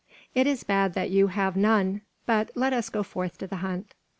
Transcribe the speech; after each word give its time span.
It 0.33 0.47
is 0.47 0.63
bad 0.63 0.95
that 0.95 1.11
you 1.11 1.27
have 1.27 1.55
none, 1.55 2.01
but 2.25 2.49
let 2.55 2.73
us 2.73 2.89
go 2.89 3.03
forth 3.03 3.37
to 3.37 3.45
the 3.45 3.57
hunt." 3.57 3.93